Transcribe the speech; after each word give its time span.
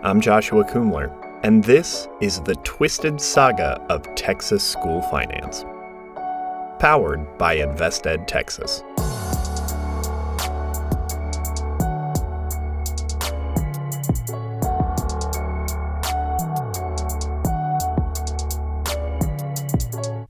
I'm 0.00 0.20
Joshua 0.20 0.62
Kumler, 0.62 1.12
and 1.42 1.64
this 1.64 2.06
is 2.20 2.40
the 2.42 2.54
twisted 2.62 3.20
saga 3.20 3.84
of 3.90 4.14
Texas 4.14 4.62
school 4.62 5.02
finance. 5.02 5.64
Powered 6.78 7.36
by 7.36 7.56
InvestEd 7.56 8.28
Texas. 8.28 8.84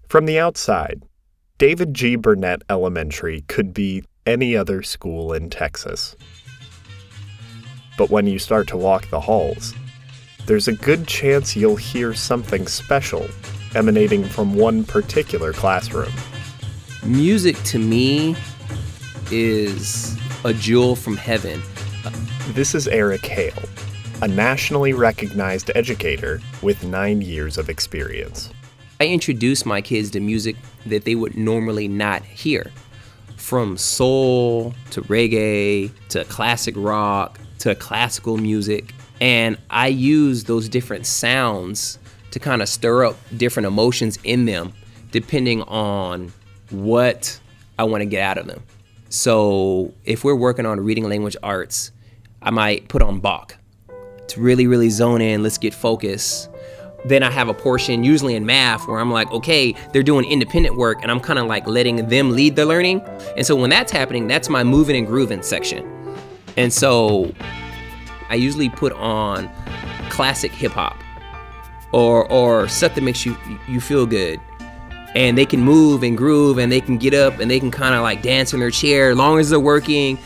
From 0.08 0.24
the 0.24 0.38
outside, 0.38 1.02
David 1.58 1.92
G. 1.92 2.16
Burnet 2.16 2.62
Elementary 2.70 3.42
could 3.48 3.74
be 3.74 4.02
any 4.24 4.56
other 4.56 4.82
school 4.82 5.34
in 5.34 5.50
Texas. 5.50 6.16
But 7.98 8.10
when 8.10 8.28
you 8.28 8.38
start 8.38 8.68
to 8.68 8.76
walk 8.76 9.10
the 9.10 9.20
halls, 9.20 9.74
there's 10.46 10.68
a 10.68 10.72
good 10.72 11.06
chance 11.06 11.56
you'll 11.56 11.76
hear 11.76 12.14
something 12.14 12.66
special 12.68 13.26
emanating 13.74 14.24
from 14.24 14.54
one 14.54 14.84
particular 14.84 15.52
classroom. 15.52 16.12
Music 17.04 17.60
to 17.64 17.78
me 17.78 18.36
is 19.32 20.16
a 20.44 20.54
jewel 20.54 20.94
from 20.94 21.16
heaven. 21.16 21.60
This 22.50 22.74
is 22.74 22.86
Eric 22.86 23.26
Hale, 23.26 23.68
a 24.22 24.28
nationally 24.28 24.92
recognized 24.92 25.72
educator 25.74 26.40
with 26.62 26.84
nine 26.84 27.20
years 27.20 27.58
of 27.58 27.68
experience. 27.68 28.50
I 29.00 29.08
introduce 29.08 29.66
my 29.66 29.82
kids 29.82 30.10
to 30.12 30.20
music 30.20 30.54
that 30.86 31.04
they 31.04 31.16
would 31.16 31.36
normally 31.36 31.88
not 31.88 32.24
hear 32.24 32.70
from 33.36 33.76
soul 33.76 34.72
to 34.92 35.02
reggae 35.02 35.90
to 36.10 36.24
classic 36.26 36.74
rock 36.76 37.38
to 37.60 37.74
classical 37.74 38.36
music. 38.36 38.94
And 39.20 39.58
I 39.70 39.88
use 39.88 40.44
those 40.44 40.68
different 40.68 41.06
sounds 41.06 41.98
to 42.30 42.38
kind 42.38 42.62
of 42.62 42.68
stir 42.68 43.06
up 43.06 43.16
different 43.36 43.66
emotions 43.66 44.18
in 44.24 44.44
them 44.44 44.72
depending 45.10 45.62
on 45.62 46.32
what 46.70 47.40
I 47.78 47.84
want 47.84 48.02
to 48.02 48.06
get 48.06 48.22
out 48.22 48.38
of 48.38 48.46
them. 48.46 48.62
So 49.08 49.94
if 50.04 50.24
we're 50.24 50.34
working 50.34 50.66
on 50.66 50.80
reading 50.80 51.08
language 51.08 51.36
arts, 51.42 51.92
I 52.42 52.50
might 52.50 52.88
put 52.88 53.02
on 53.02 53.20
Bach 53.20 53.56
to 54.28 54.40
really, 54.40 54.66
really 54.66 54.90
zone 54.90 55.22
in, 55.22 55.42
let's 55.42 55.58
get 55.58 55.72
focused. 55.72 56.50
Then 57.04 57.22
I 57.22 57.30
have 57.30 57.48
a 57.48 57.54
portion, 57.54 58.04
usually 58.04 58.34
in 58.34 58.44
math, 58.44 58.86
where 58.86 58.98
I'm 58.98 59.10
like, 59.10 59.30
okay, 59.30 59.74
they're 59.92 60.02
doing 60.02 60.24
independent 60.24 60.76
work, 60.76 60.98
and 61.00 61.10
I'm 61.10 61.20
kind 61.20 61.38
of 61.38 61.46
like 61.46 61.66
letting 61.66 62.08
them 62.08 62.32
lead 62.32 62.56
the 62.56 62.66
learning. 62.66 63.00
And 63.36 63.46
so 63.46 63.54
when 63.56 63.70
that's 63.70 63.92
happening, 63.92 64.26
that's 64.26 64.48
my 64.48 64.64
moving 64.64 64.96
and 64.96 65.06
grooving 65.06 65.42
section. 65.42 65.97
And 66.58 66.72
so 66.72 67.32
I 68.30 68.34
usually 68.34 68.68
put 68.68 68.92
on 68.94 69.48
classic 70.10 70.50
hip 70.50 70.72
hop 70.72 70.96
or 71.92 72.30
or 72.32 72.66
stuff 72.66 72.96
that 72.96 73.02
makes 73.02 73.24
you 73.24 73.36
you 73.68 73.80
feel 73.80 74.06
good. 74.06 74.40
And 75.14 75.38
they 75.38 75.46
can 75.46 75.60
move 75.60 76.02
and 76.02 76.18
groove 76.18 76.58
and 76.58 76.70
they 76.70 76.80
can 76.80 76.98
get 76.98 77.14
up 77.14 77.38
and 77.38 77.48
they 77.48 77.60
can 77.60 77.70
kind 77.70 77.94
of 77.94 78.02
like 78.02 78.22
dance 78.22 78.52
in 78.52 78.58
their 78.58 78.72
chair 78.72 79.10
as 79.10 79.16
long 79.16 79.38
as 79.38 79.50
they're 79.50 79.60
working. 79.60 80.18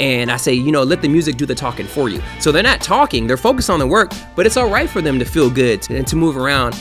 And 0.00 0.32
I 0.32 0.38
say, 0.38 0.52
you 0.52 0.72
know, 0.72 0.82
let 0.82 1.02
the 1.02 1.08
music 1.08 1.36
do 1.36 1.46
the 1.46 1.54
talking 1.54 1.86
for 1.86 2.08
you. 2.08 2.20
So 2.40 2.50
they're 2.50 2.64
not 2.64 2.80
talking, 2.80 3.28
they're 3.28 3.36
focused 3.36 3.70
on 3.70 3.78
the 3.78 3.86
work, 3.86 4.10
but 4.34 4.46
it's 4.46 4.56
all 4.56 4.68
right 4.68 4.90
for 4.90 5.00
them 5.00 5.20
to 5.20 5.24
feel 5.24 5.50
good 5.50 5.88
and 5.88 6.04
to 6.08 6.16
move 6.16 6.36
around. 6.36 6.74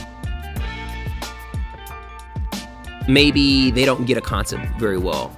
Maybe 3.08 3.70
they 3.70 3.86
don't 3.86 4.06
get 4.06 4.18
a 4.18 4.22
concept 4.22 4.66
very 4.80 4.98
well. 4.98 5.32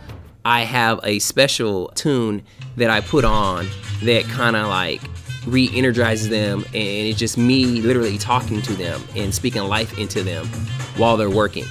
I 0.43 0.61
have 0.61 0.99
a 1.03 1.19
special 1.19 1.89
tune 1.89 2.43
that 2.77 2.89
I 2.89 3.01
put 3.01 3.23
on 3.25 3.67
that 4.03 4.25
kind 4.25 4.55
of 4.55 4.67
like 4.67 5.01
re 5.45 5.69
energizes 5.73 6.29
them, 6.29 6.63
and 6.67 6.75
it's 6.75 7.19
just 7.19 7.37
me 7.37 7.65
literally 7.81 8.17
talking 8.17 8.61
to 8.63 8.73
them 8.73 9.01
and 9.15 9.33
speaking 9.33 9.63
life 9.63 9.97
into 9.99 10.23
them 10.23 10.47
while 10.97 11.17
they're 11.17 11.29
working. 11.29 11.65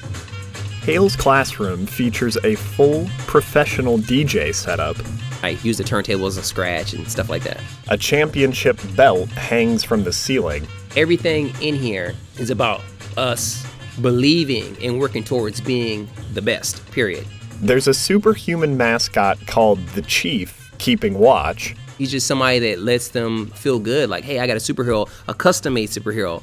Hale's 0.83 1.17
classroom 1.17 1.87
features 1.87 2.37
a 2.45 2.55
full 2.55 3.09
professional 3.27 3.99
DJ 3.99 4.55
setup. 4.55 4.97
I 5.43 5.51
use 5.63 5.79
the 5.79 5.85
turntables 5.85 6.37
and 6.37 6.45
scratch 6.45 6.93
and 6.93 7.09
stuff 7.11 7.29
like 7.29 7.43
that. 7.43 7.61
A 7.89 7.99
championship 7.99 8.79
belt 8.95 9.29
hangs 9.31 9.85
from 9.85 10.05
the 10.05 10.13
ceiling. 10.13 10.67
Everything 10.97 11.53
in 11.61 11.75
here 11.75 12.15
is 12.39 12.51
about 12.51 12.83
us 13.17 13.67
believing 14.01 14.77
and 14.83 14.99
working 14.99 15.25
towards 15.25 15.61
being 15.61 16.09
the 16.35 16.43
best, 16.43 16.89
period. 16.93 17.27
There's 17.63 17.87
a 17.87 17.93
superhuman 17.93 18.79
mascot 18.79 19.39
called 19.47 19.87
the 19.89 20.01
Chief 20.01 20.73
keeping 20.79 21.19
watch. 21.19 21.77
He's 21.99 22.11
just 22.11 22.27
somebody 22.27 22.59
that 22.61 22.79
lets 22.79 23.09
them 23.09 23.49
feel 23.49 23.79
good, 23.79 24.09
like, 24.09 24.25
hey, 24.25 24.39
I 24.39 24.47
got 24.47 24.57
a 24.57 24.61
superhero, 24.61 25.11
a 25.29 25.35
custom 25.35 25.75
made 25.75 25.91
superhero. 25.91 26.43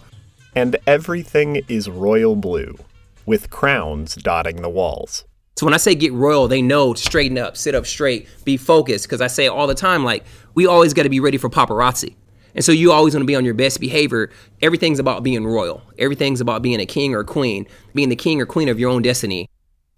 And 0.55 0.77
everything 0.85 1.63
is 1.67 1.89
royal 1.89 2.35
blue, 2.35 2.77
with 3.25 3.49
crowns 3.49 4.13
dotting 4.13 4.61
the 4.61 4.69
walls. 4.69 5.25
So 5.55 5.65
when 5.65 5.73
I 5.73 5.77
say 5.77 5.95
get 5.95 6.13
royal, 6.13 6.47
they 6.47 6.61
know 6.61 6.93
to 6.93 7.01
straighten 7.01 7.39
up, 7.39 7.57
sit 7.57 7.73
up 7.73 7.87
straight, 7.87 8.27
be 8.45 8.55
focused. 8.55 9.05
Because 9.05 9.19
I 9.19 9.25
say 9.25 9.47
all 9.47 9.65
the 9.65 9.73
time, 9.73 10.03
like, 10.03 10.23
we 10.53 10.67
always 10.67 10.93
got 10.93 11.03
to 11.03 11.09
be 11.09 11.19
ready 11.19 11.39
for 11.39 11.49
paparazzi. 11.49 12.13
And 12.53 12.63
so 12.63 12.71
you 12.71 12.91
always 12.91 13.15
want 13.15 13.23
to 13.23 13.27
be 13.27 13.35
on 13.35 13.43
your 13.43 13.55
best 13.55 13.79
behavior. 13.79 14.29
Everything's 14.61 14.99
about 14.99 15.23
being 15.23 15.47
royal. 15.47 15.81
Everything's 15.97 16.41
about 16.41 16.61
being 16.61 16.79
a 16.79 16.85
king 16.85 17.15
or 17.15 17.23
queen, 17.23 17.65
being 17.95 18.09
the 18.09 18.15
king 18.15 18.39
or 18.39 18.45
queen 18.45 18.69
of 18.69 18.79
your 18.79 18.91
own 18.91 19.01
destiny. 19.01 19.49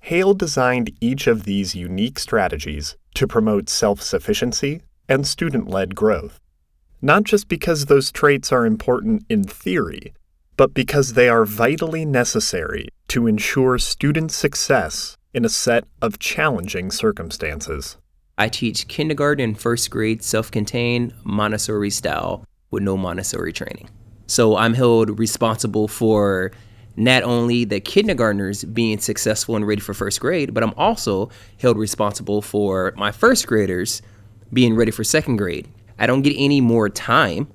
Hale 0.02 0.34
designed 0.34 0.92
each 1.02 1.28
of 1.28 1.44
these 1.44 1.76
unique 1.76 2.20
strategies 2.20 2.96
to 3.16 3.28
promote 3.28 3.70
self 3.70 4.02
sufficiency 4.02 4.82
and 5.08 5.28
student 5.28 5.70
led 5.70 5.96
growth. 5.96 6.40
Not 7.02 7.24
just 7.24 7.48
because 7.48 7.86
those 7.86 8.12
traits 8.12 8.52
are 8.52 8.66
important 8.66 9.26
in 9.30 9.44
theory, 9.44 10.14
but 10.58 10.74
because 10.74 11.14
they 11.14 11.30
are 11.30 11.46
vitally 11.46 12.06
necessary 12.06 12.90
to 13.08 13.28
ensure 13.28 13.78
student 13.78 14.32
success 14.32 15.16
in 15.34 15.46
a 15.46 15.50
set 15.50 15.86
of 16.02 16.20
challenging 16.20 16.92
circumstances. 16.92 17.98
I 18.38 18.50
teach 18.50 18.88
kindergarten 18.88 19.44
and 19.44 19.60
first 19.60 19.90
grade 19.90 20.24
self 20.24 20.50
contained 20.52 21.14
Montessori 21.24 21.90
style 21.90 22.46
with 22.72 22.84
no 22.84 22.98
Montessori 22.98 23.54
training. 23.54 23.90
So 24.28 24.56
I'm 24.56 24.74
held 24.74 25.18
responsible 25.18 25.88
for 25.88 26.52
not 27.00 27.24
only 27.24 27.64
the 27.64 27.80
kindergartners 27.80 28.64
being 28.66 29.00
successful 29.00 29.56
and 29.56 29.66
ready 29.66 29.82
for 29.82 29.94
first 29.94 30.20
grade, 30.20 30.54
but 30.54 30.64
I'm 30.64 30.74
also 30.76 31.30
held 31.60 31.78
responsible 31.78 32.42
for 32.42 32.94
my 32.98 33.12
first 33.12 33.48
graders 33.48 34.02
being 34.52 34.76
ready 34.76 34.92
for 34.92 35.04
second 35.04 35.38
grade. 35.38 35.68
I 35.98 36.08
don't 36.08 36.22
get 36.22 36.36
any 36.38 36.62
more 36.62 36.90
time. 36.90 37.48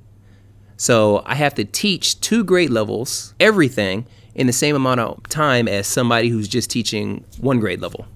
So 0.76 1.22
I 1.26 1.34
have 1.34 1.54
to 1.54 1.64
teach 1.64 2.20
two 2.20 2.42
grade 2.42 2.70
levels, 2.70 3.34
everything, 3.38 4.06
in 4.34 4.46
the 4.46 4.52
same 4.52 4.74
amount 4.74 5.00
of 5.00 5.22
time 5.28 5.68
as 5.68 5.86
somebody 5.86 6.28
who's 6.28 6.48
just 6.48 6.70
teaching 6.70 7.24
one 7.38 7.60
grade 7.60 7.80
level 7.80 8.06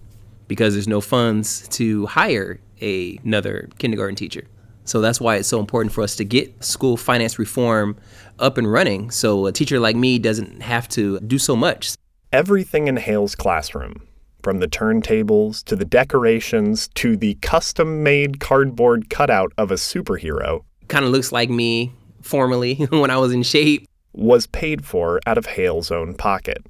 because 0.49 0.75
there's 0.75 0.89
no 0.89 1.00
funds 1.00 1.69
to 1.69 2.06
hire 2.06 2.59
another 2.81 3.69
kindergarten 3.78 4.16
teacher. 4.16 4.45
So 4.88 5.03
that's 5.03 5.21
why 5.21 5.37
it's 5.37 5.49
so 5.49 5.60
important 5.60 5.93
for 5.93 6.03
us 6.03 6.16
to 6.16 6.25
get 6.25 6.65
school 6.65 6.97
finance 6.97 7.38
reform 7.38 7.97
up 8.38 8.56
and 8.56 8.71
running 8.71 9.10
so 9.10 9.44
a 9.44 9.53
teacher 9.53 9.78
like 9.78 9.97
me 9.97 10.19
doesn't 10.19 10.62
have 10.62 10.88
to 10.88 11.21
do 11.21 11.38
so 11.38 11.54
much. 11.54 11.94
Everything 12.32 12.88
in 12.88 12.97
Hale's 12.97 13.34
classroom, 13.34 14.06
from 14.43 14.60
the 14.60 14.69
turntables 14.69 15.62
to 15.65 15.77
the 15.77 15.84
decorations 15.84 16.88
to 16.94 17.16
the 17.16 17.34
custom 17.43 18.03
made 18.03 18.41
cardboard 18.41 19.10
cutout 19.10 19.53
of 19.59 19.71
a 19.71 19.75
superhero, 19.75 20.62
kind 20.88 21.04
of 21.04 21.10
looks 21.10 21.32
like 21.32 21.50
me 21.50 21.93
formerly 22.22 22.75
when 22.91 23.10
I 23.10 23.19
was 23.19 23.32
in 23.32 23.43
shape, 23.43 23.87
was 24.15 24.47
paid 24.47 24.87
for 24.87 25.21
out 25.27 25.37
of 25.37 25.44
Hale's 25.44 25.91
own 25.91 26.15
pocket. 26.15 26.65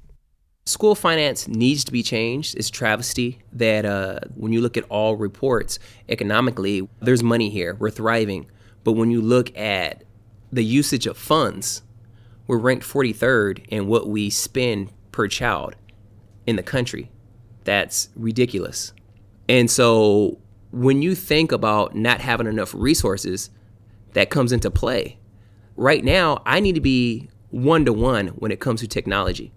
School 0.69 0.93
finance 0.93 1.47
needs 1.47 1.83
to 1.85 1.91
be 1.91 2.03
changed. 2.03 2.55
It's 2.55 2.69
travesty 2.69 3.39
that 3.53 3.85
uh, 3.85 4.19
when 4.35 4.53
you 4.53 4.61
look 4.61 4.77
at 4.77 4.83
all 4.83 5.15
reports 5.15 5.79
economically, 6.07 6.87
there's 6.99 7.23
money 7.23 7.49
here. 7.49 7.73
We're 7.73 7.89
thriving. 7.89 8.45
But 8.83 8.91
when 8.91 9.09
you 9.09 9.19
look 9.19 9.57
at 9.57 10.03
the 10.51 10.63
usage 10.63 11.07
of 11.07 11.17
funds, 11.17 11.81
we're 12.45 12.59
ranked 12.59 12.85
43rd 12.85 13.65
in 13.69 13.87
what 13.87 14.07
we 14.07 14.29
spend 14.29 14.91
per 15.11 15.27
child 15.27 15.75
in 16.45 16.55
the 16.55 16.61
country. 16.61 17.09
That's 17.63 18.09
ridiculous. 18.15 18.93
And 19.47 19.71
so 19.71 20.37
when 20.69 21.01
you 21.01 21.15
think 21.15 21.51
about 21.51 21.95
not 21.95 22.21
having 22.21 22.45
enough 22.45 22.75
resources, 22.75 23.49
that 24.13 24.29
comes 24.29 24.51
into 24.51 24.69
play. 24.69 25.17
Right 25.75 26.03
now, 26.03 26.43
I 26.45 26.59
need 26.59 26.75
to 26.75 26.81
be 26.81 27.27
one 27.49 27.85
to 27.85 27.91
one 27.91 28.27
when 28.27 28.51
it 28.51 28.59
comes 28.59 28.81
to 28.81 28.87
technology 28.87 29.51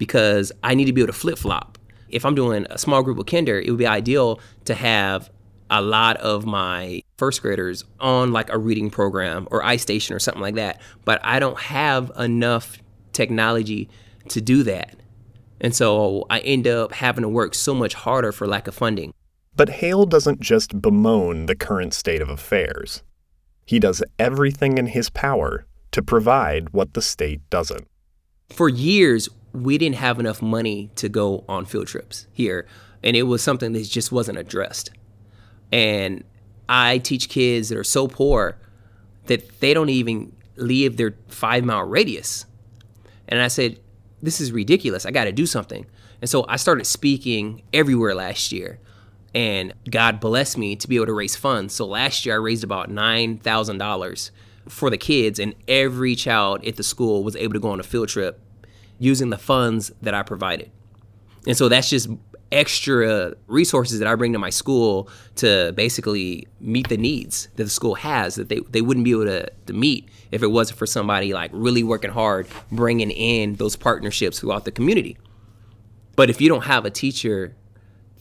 because 0.00 0.50
I 0.64 0.74
need 0.74 0.86
to 0.86 0.94
be 0.94 1.02
able 1.02 1.12
to 1.12 1.18
flip 1.18 1.36
flop. 1.36 1.76
If 2.08 2.24
I'm 2.24 2.34
doing 2.34 2.66
a 2.70 2.78
small 2.78 3.02
group 3.02 3.18
of 3.18 3.26
kinder, 3.26 3.60
it 3.60 3.68
would 3.68 3.78
be 3.78 3.86
ideal 3.86 4.40
to 4.64 4.74
have 4.74 5.30
a 5.68 5.82
lot 5.82 6.16
of 6.16 6.46
my 6.46 7.02
first 7.18 7.42
graders 7.42 7.84
on 8.00 8.32
like 8.32 8.48
a 8.50 8.56
reading 8.56 8.88
program 8.88 9.46
or 9.50 9.62
iStation 9.62 10.16
or 10.16 10.18
something 10.18 10.40
like 10.40 10.54
that. 10.54 10.80
But 11.04 11.20
I 11.22 11.38
don't 11.38 11.60
have 11.60 12.10
enough 12.18 12.78
technology 13.12 13.90
to 14.30 14.40
do 14.40 14.62
that. 14.62 14.96
And 15.60 15.74
so 15.74 16.24
I 16.30 16.38
end 16.40 16.66
up 16.66 16.92
having 16.92 17.20
to 17.20 17.28
work 17.28 17.54
so 17.54 17.74
much 17.74 17.92
harder 17.92 18.32
for 18.32 18.46
lack 18.46 18.66
of 18.66 18.74
funding. 18.74 19.12
But 19.54 19.68
Hale 19.68 20.06
doesn't 20.06 20.40
just 20.40 20.80
bemoan 20.80 21.44
the 21.44 21.54
current 21.54 21.92
state 21.92 22.22
of 22.22 22.30
affairs. 22.30 23.02
He 23.66 23.78
does 23.78 24.02
everything 24.18 24.78
in 24.78 24.86
his 24.86 25.10
power 25.10 25.66
to 25.92 26.02
provide 26.02 26.70
what 26.70 26.94
the 26.94 27.02
state 27.02 27.42
doesn't. 27.50 27.86
For 28.48 28.68
years, 28.68 29.28
we 29.52 29.78
didn't 29.78 29.96
have 29.96 30.20
enough 30.20 30.42
money 30.42 30.90
to 30.96 31.08
go 31.08 31.44
on 31.48 31.64
field 31.64 31.88
trips 31.88 32.26
here, 32.32 32.66
and 33.02 33.16
it 33.16 33.24
was 33.24 33.42
something 33.42 33.72
that 33.72 33.84
just 33.84 34.12
wasn't 34.12 34.38
addressed. 34.38 34.90
And 35.72 36.24
I 36.68 36.98
teach 36.98 37.28
kids 37.28 37.68
that 37.68 37.78
are 37.78 37.84
so 37.84 38.06
poor 38.08 38.56
that 39.26 39.60
they 39.60 39.74
don't 39.74 39.88
even 39.88 40.36
leave 40.56 40.96
their 40.96 41.14
five 41.28 41.64
mile 41.64 41.84
radius. 41.84 42.46
And 43.28 43.40
I 43.40 43.48
said, 43.48 43.80
This 44.22 44.40
is 44.40 44.52
ridiculous. 44.52 45.06
I 45.06 45.10
got 45.10 45.24
to 45.24 45.32
do 45.32 45.46
something. 45.46 45.86
And 46.20 46.28
so 46.28 46.44
I 46.48 46.56
started 46.56 46.86
speaking 46.86 47.62
everywhere 47.72 48.14
last 48.14 48.52
year. 48.52 48.78
And 49.34 49.72
God 49.88 50.20
blessed 50.20 50.58
me 50.58 50.74
to 50.76 50.88
be 50.88 50.96
able 50.96 51.06
to 51.06 51.12
raise 51.12 51.36
funds. 51.36 51.74
So 51.74 51.86
last 51.86 52.26
year 52.26 52.34
I 52.34 52.38
raised 52.38 52.64
about 52.64 52.90
$9,000 52.90 54.30
for 54.68 54.90
the 54.90 54.98
kids, 54.98 55.38
and 55.38 55.54
every 55.66 56.14
child 56.14 56.64
at 56.66 56.76
the 56.76 56.82
school 56.82 57.24
was 57.24 57.36
able 57.36 57.54
to 57.54 57.60
go 57.60 57.70
on 57.70 57.80
a 57.80 57.84
field 57.84 58.08
trip 58.08 58.40
using 59.00 59.30
the 59.30 59.38
funds 59.38 59.90
that 60.02 60.14
I 60.14 60.22
provided. 60.22 60.70
And 61.46 61.56
so 61.56 61.68
that's 61.68 61.90
just 61.90 62.08
extra 62.52 63.34
resources 63.46 63.98
that 63.98 64.08
I 64.08 64.14
bring 64.14 64.32
to 64.34 64.38
my 64.38 64.50
school 64.50 65.08
to 65.36 65.72
basically 65.76 66.46
meet 66.60 66.88
the 66.88 66.96
needs 66.96 67.48
that 67.56 67.64
the 67.64 67.70
school 67.70 67.94
has 67.94 68.34
that 68.34 68.48
they, 68.48 68.60
they 68.70 68.82
wouldn't 68.82 69.04
be 69.04 69.12
able 69.12 69.24
to, 69.24 69.50
to 69.66 69.72
meet 69.72 70.08
if 70.30 70.42
it 70.42 70.48
wasn't 70.48 70.78
for 70.78 70.86
somebody 70.86 71.32
like 71.32 71.50
really 71.54 71.82
working 71.82 72.10
hard, 72.10 72.46
bringing 72.70 73.10
in 73.10 73.54
those 73.56 73.76
partnerships 73.76 74.40
throughout 74.40 74.64
the 74.64 74.72
community. 74.72 75.16
But 76.16 76.28
if 76.28 76.40
you 76.40 76.48
don't 76.48 76.64
have 76.64 76.84
a 76.84 76.90
teacher 76.90 77.56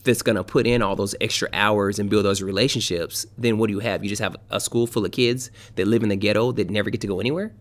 that's 0.04 0.22
going 0.22 0.38
to 0.38 0.44
put 0.44 0.66
in 0.66 0.82
all 0.82 0.96
those 0.96 1.16
extra 1.20 1.50
hours 1.52 2.00
and 2.00 2.10
build 2.10 2.24
those 2.24 2.42
relationships, 2.42 3.26
then 3.38 3.58
what 3.58 3.68
do 3.68 3.74
you 3.74 3.80
have? 3.80 4.04
You 4.04 4.10
just 4.10 4.22
have 4.22 4.38
a 4.50 4.60
school 4.60 4.88
full 4.88 5.06
of 5.06 5.12
kids 5.12 5.52
that 5.76 5.88
live 5.88 6.04
in 6.04 6.10
the 6.10 6.16
ghetto 6.16 6.52
that 6.54 6.70
never 6.70 6.90
get 6.90 7.02
to 7.02 7.08
go 7.08 7.20
anywhere. 7.20 7.52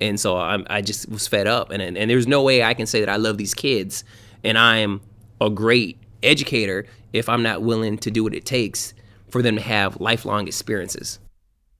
And 0.00 0.18
so 0.18 0.36
I, 0.36 0.58
I 0.68 0.80
just 0.80 1.08
was 1.08 1.26
fed 1.26 1.46
up, 1.46 1.70
and 1.70 1.82
and 1.82 2.10
there's 2.10 2.26
no 2.26 2.42
way 2.42 2.62
I 2.62 2.74
can 2.74 2.86
say 2.86 3.00
that 3.00 3.08
I 3.08 3.16
love 3.16 3.36
these 3.36 3.54
kids, 3.54 4.04
and 4.44 4.56
I'm 4.56 5.00
a 5.40 5.50
great 5.50 5.98
educator 6.22 6.86
if 7.12 7.28
I'm 7.28 7.42
not 7.42 7.62
willing 7.62 7.98
to 7.98 8.10
do 8.10 8.22
what 8.22 8.34
it 8.34 8.44
takes 8.44 8.94
for 9.28 9.42
them 9.42 9.56
to 9.56 9.62
have 9.62 10.00
lifelong 10.00 10.46
experiences. 10.46 11.18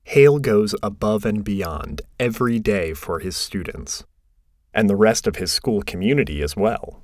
Hale 0.03 0.39
goes 0.39 0.75
above 0.81 1.23
and 1.23 1.43
beyond 1.43 2.01
every 2.19 2.59
day 2.59 2.93
for 2.93 3.19
his 3.19 3.37
students, 3.37 4.03
and 4.73 4.89
the 4.89 4.95
rest 4.95 5.27
of 5.27 5.37
his 5.37 5.51
school 5.51 5.81
community 5.81 6.41
as 6.41 6.55
well. 6.55 7.03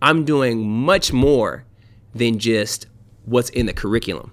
I'm 0.00 0.24
doing 0.24 0.68
much 0.68 1.12
more 1.12 1.64
than 2.14 2.38
just 2.38 2.86
what's 3.24 3.50
in 3.50 3.66
the 3.66 3.72
curriculum. 3.72 4.32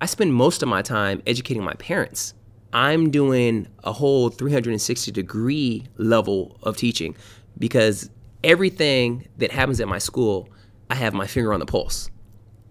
I 0.00 0.06
spend 0.06 0.32
most 0.32 0.62
of 0.62 0.68
my 0.68 0.82
time 0.82 1.22
educating 1.26 1.62
my 1.64 1.74
parents. 1.74 2.34
I'm 2.72 3.10
doing 3.10 3.66
a 3.84 3.92
whole 3.92 4.28
360 4.30 5.10
degree 5.10 5.86
level 5.96 6.58
of 6.62 6.76
teaching 6.76 7.16
because 7.58 8.10
everything 8.44 9.28
that 9.38 9.50
happens 9.50 9.80
at 9.80 9.88
my 9.88 9.98
school 9.98 10.48
I 10.90 10.94
have 10.94 11.12
my 11.12 11.26
finger 11.26 11.52
on 11.52 11.60
the 11.60 11.66
pulse. 11.66 12.10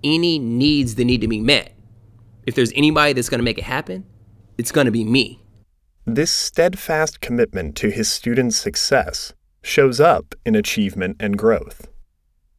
Any 0.04 0.40
needs 0.40 0.96
that 0.96 1.06
need 1.06 1.22
to 1.22 1.28
be 1.28 1.40
met. 1.40 1.74
If 2.46 2.56
there's 2.56 2.72
anybody 2.76 3.14
that's 3.14 3.30
going 3.30 3.40
to 3.40 3.44
make 3.44 3.58
it 3.58 3.64
happen, 3.64 4.06
it's 4.58 4.72
going 4.72 4.86
to 4.86 4.92
be 4.92 5.04
me. 5.04 5.42
This 6.06 6.32
steadfast 6.32 7.20
commitment 7.20 7.76
to 7.78 7.90
his 7.90 8.12
students' 8.12 8.58
success 8.58 9.34
shows 9.62 10.00
up 10.00 10.34
in 10.46 10.56
achievement 10.56 11.18
and 11.20 11.38
growth. 11.38 11.90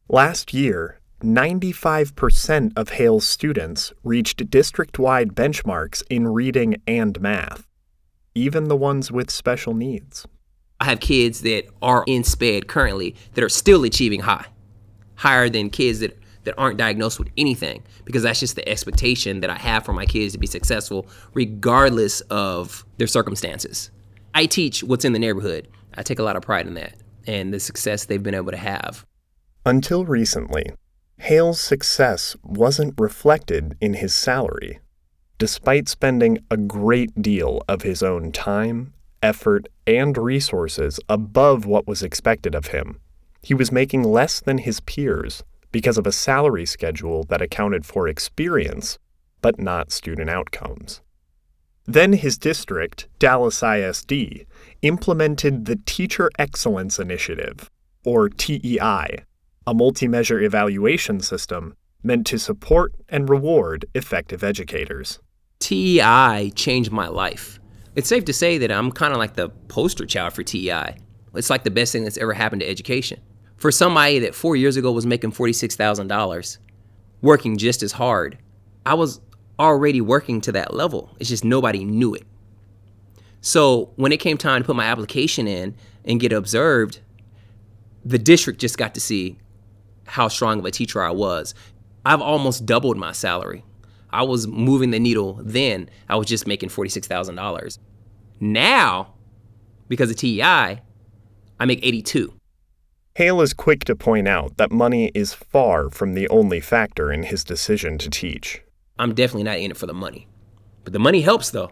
Last 0.07 0.53
year, 0.53 0.98
95% 1.21 2.73
of 2.75 2.89
Hale's 2.89 3.27
students 3.27 3.93
reached 4.03 4.49
district 4.49 4.99
wide 4.99 5.35
benchmarks 5.35 6.03
in 6.09 6.27
reading 6.27 6.81
and 6.87 7.19
math, 7.19 7.67
even 8.35 8.67
the 8.67 8.77
ones 8.77 9.11
with 9.11 9.29
special 9.29 9.73
needs. 9.73 10.27
I 10.79 10.85
have 10.85 10.99
kids 10.99 11.41
that 11.41 11.65
are 11.81 12.03
in 12.07 12.23
SPED 12.23 12.67
currently 12.67 13.15
that 13.33 13.43
are 13.43 13.49
still 13.49 13.83
achieving 13.83 14.21
high 14.21 14.45
higher 15.19 15.49
than 15.49 15.69
kids 15.69 15.99
that 15.99 16.17
that 16.45 16.55
aren't 16.57 16.77
diagnosed 16.77 17.19
with 17.19 17.27
anything 17.37 17.83
because 18.05 18.23
that's 18.23 18.39
just 18.39 18.55
the 18.55 18.67
expectation 18.67 19.41
that 19.41 19.49
I 19.49 19.55
have 19.55 19.83
for 19.83 19.91
my 19.91 20.05
kids 20.05 20.31
to 20.33 20.39
be 20.39 20.47
successful 20.47 21.05
regardless 21.33 22.21
of 22.21 22.85
their 22.97 23.07
circumstances. 23.07 23.91
I 24.33 24.45
teach 24.45 24.81
what's 24.81 25.03
in 25.03 25.11
the 25.11 25.19
neighborhood. 25.19 25.67
I 25.95 26.01
take 26.01 26.17
a 26.17 26.23
lot 26.23 26.37
of 26.37 26.41
pride 26.41 26.65
in 26.65 26.75
that 26.75 26.95
and 27.27 27.53
the 27.53 27.59
success 27.59 28.05
they've 28.05 28.23
been 28.23 28.33
able 28.33 28.51
to 28.51 28.57
have. 28.57 29.05
Until 29.65 30.05
recently, 30.05 30.71
Hale's 31.19 31.59
success 31.59 32.35
wasn't 32.43 32.99
reflected 32.99 33.77
in 33.81 33.95
his 33.95 34.15
salary. 34.15 34.79
Despite 35.37 35.87
spending 35.87 36.39
a 36.49 36.57
great 36.57 37.21
deal 37.21 37.61
of 37.67 37.81
his 37.81 38.01
own 38.01 38.31
time, 38.31 38.93
effort, 39.21 39.67
and 39.85 40.17
resources 40.17 40.99
above 41.09 41.65
what 41.65 41.87
was 41.87 42.01
expected 42.01 42.55
of 42.55 42.67
him, 42.67 42.99
he 43.41 43.53
was 43.53 43.71
making 43.71 44.03
less 44.03 44.39
than 44.39 44.59
his 44.59 44.79
peers 44.79 45.43
because 45.71 45.97
of 45.97 46.07
a 46.07 46.11
salary 46.11 46.65
schedule 46.65 47.23
that 47.25 47.41
accounted 47.41 47.85
for 47.85 48.07
experience, 48.07 48.97
but 49.41 49.59
not 49.59 49.91
student 49.91 50.29
outcomes. 50.29 51.01
Then 51.85 52.13
his 52.13 52.37
district, 52.37 53.07
Dallas 53.19 53.61
ISD, 53.61 54.45
implemented 54.81 55.65
the 55.65 55.79
Teacher 55.85 56.29
Excellence 56.39 56.97
Initiative, 56.97 57.69
or 58.05 58.29
TEI, 58.29 59.25
a 59.69 59.73
multi 59.73 60.07
measure 60.07 60.39
evaluation 60.41 61.19
system 61.19 61.75
meant 62.01 62.25
to 62.27 62.39
support 62.39 62.93
and 63.07 63.29
reward 63.29 63.85
effective 63.93 64.43
educators. 64.43 65.19
TEI 65.59 66.51
changed 66.55 66.91
my 66.91 67.07
life. 67.07 67.59
It's 67.95 68.07
safe 68.07 68.25
to 68.25 68.33
say 68.33 68.57
that 68.57 68.71
I'm 68.71 68.91
kind 68.91 69.13
of 69.13 69.19
like 69.19 69.35
the 69.35 69.49
poster 69.67 70.05
child 70.05 70.33
for 70.33 70.43
TEI. 70.43 70.95
It's 71.35 71.49
like 71.49 71.63
the 71.63 71.71
best 71.71 71.91
thing 71.91 72.03
that's 72.03 72.17
ever 72.17 72.33
happened 72.33 72.61
to 72.61 72.69
education 72.69 73.19
for 73.59 73.71
somebody 73.71 74.19
that 74.19 74.33
four 74.33 74.55
years 74.55 74.77
ago 74.77 74.91
was 74.91 75.05
making 75.05 75.33
$46,000, 75.33 76.57
working 77.21 77.57
just 77.57 77.83
as 77.83 77.91
hard, 77.91 78.37
I 78.85 78.93
was 78.93 79.19
already 79.59 79.99
working 79.99 80.39
to 80.41 80.53
that 80.53 80.73
level. 80.73 81.15
It's 81.19 81.29
just 81.29 81.43
nobody 81.43 81.83
knew 81.83 82.15
it. 82.15 82.25
So 83.41 83.91
when 83.97 84.13
it 84.13 84.17
came 84.17 84.37
time 84.37 84.63
to 84.63 84.65
put 84.65 84.77
my 84.77 84.85
application 84.85 85.45
in 85.45 85.75
and 86.05 86.19
get 86.21 86.31
observed, 86.31 87.01
the 88.05 88.17
district 88.17 88.61
just 88.61 88.77
got 88.77 88.93
to 88.93 89.01
see 89.01 89.37
how 90.09 90.27
strong 90.27 90.59
of 90.59 90.65
a 90.65 90.71
teacher 90.71 91.01
I 91.01 91.11
was. 91.11 91.53
I've 92.05 92.21
almost 92.21 92.65
doubled 92.65 92.97
my 92.97 93.11
salary. 93.11 93.63
I 94.09 94.23
was 94.23 94.47
moving 94.47 94.91
the 94.91 94.99
needle 94.99 95.39
then. 95.43 95.89
I 96.07 96.15
was 96.15 96.27
just 96.27 96.47
making 96.47 96.69
$46,000. 96.69 97.77
Now, 98.39 99.13
because 99.87 100.09
of 100.09 100.17
TEI, 100.17 100.81
I 101.59 101.65
make 101.65 101.85
82. 101.85 102.33
Hale 103.15 103.41
is 103.41 103.53
quick 103.53 103.83
to 103.85 103.95
point 103.95 104.27
out 104.27 104.57
that 104.57 104.71
money 104.71 105.11
is 105.13 105.33
far 105.33 105.89
from 105.89 106.13
the 106.13 106.27
only 106.29 106.59
factor 106.59 107.11
in 107.11 107.23
his 107.23 107.43
decision 107.43 107.97
to 107.97 108.09
teach. 108.09 108.61
I'm 108.97 109.13
definitely 109.13 109.43
not 109.43 109.57
in 109.59 109.71
it 109.71 109.77
for 109.77 109.87
the 109.87 109.93
money. 109.93 110.27
But 110.83 110.93
the 110.93 110.99
money 110.99 111.21
helps, 111.21 111.51
though. 111.51 111.71